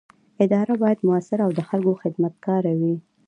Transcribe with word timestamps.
اداره 0.43 0.73
باید 0.81 0.99
مؤثره 1.07 1.43
او 1.47 1.51
د 1.57 1.59
خلکو 1.69 1.93
خدمتګاره 2.03 2.73
وي. 2.79 2.95